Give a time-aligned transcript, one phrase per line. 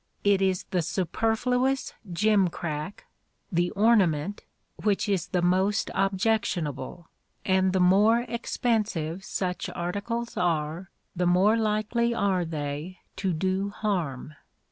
[0.23, 3.01] It is the superfluous gimcrack
[3.51, 4.43] the "ornament"
[4.77, 7.07] which is most objectionable,
[7.45, 14.33] and the more expensive such articles are the more likely are they to do harm.